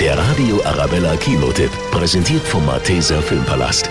[0.00, 3.88] Der Radio Arabella Kinotipp, präsentiert vom Malteser Filmpalast.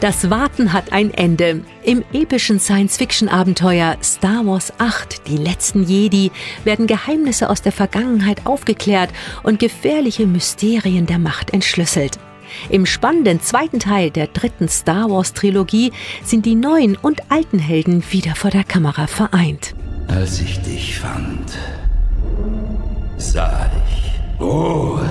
[0.00, 1.62] Das Warten hat ein Ende.
[1.82, 6.30] Im epischen Science-Fiction-Abenteuer Star Wars 8, die letzten Jedi,
[6.62, 9.10] werden Geheimnisse aus der Vergangenheit aufgeklärt
[9.44, 12.18] und gefährliche Mysterien der Macht entschlüsselt.
[12.68, 18.34] Im spannenden zweiten Teil der dritten Star Wars-Trilogie sind die neuen und alten Helden wieder
[18.34, 19.74] vor der Kamera vereint.
[20.06, 21.56] Als ich dich fand,
[23.20, 25.08] sah ich Ruhe,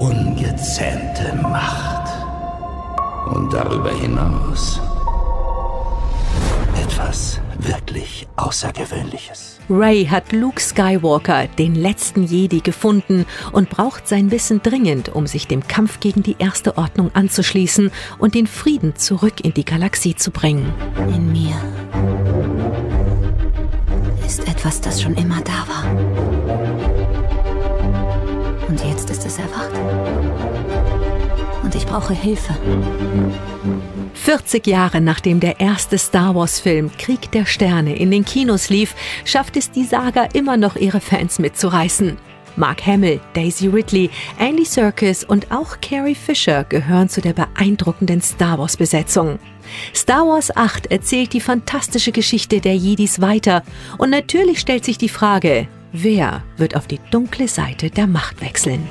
[0.00, 2.10] ungezähmte Macht
[3.26, 4.80] und darüber hinaus
[6.82, 9.60] etwas wirklich Außergewöhnliches.
[9.68, 15.46] Ray hat Luke Skywalker, den letzten Jedi, gefunden und braucht sein Wissen dringend, um sich
[15.46, 20.30] dem Kampf gegen die Erste Ordnung anzuschließen und den Frieden zurück in die Galaxie zu
[20.30, 20.72] bringen.
[21.14, 21.54] In mir
[24.70, 25.84] etwas, das schon immer da war.
[28.68, 29.72] Und jetzt ist es erwacht.
[31.64, 32.54] Und ich brauche Hilfe.
[34.14, 39.56] 40 Jahre nachdem der erste Star Wars-Film Krieg der Sterne in den Kinos lief, schafft
[39.56, 42.16] es die Saga immer noch ihre Fans mitzureißen.
[42.56, 48.58] Mark Hamill, Daisy Ridley, Andy Serkis und auch Carrie Fisher gehören zu der beeindruckenden Star
[48.58, 49.38] Wars-Besetzung.
[49.94, 53.62] Star Wars 8 erzählt die fantastische Geschichte der Jedis weiter
[53.98, 58.88] und natürlich stellt sich die Frage, wer wird auf die dunkle Seite der Macht wechseln?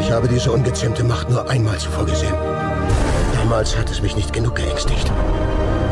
[0.00, 2.34] Ich habe diese ungezähmte Macht nur einmal zuvor gesehen.
[3.34, 5.12] Damals hat es mich nicht genug geängstigt.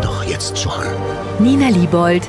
[0.03, 0.73] Doch jetzt schon.
[1.39, 2.29] Nina Liebold,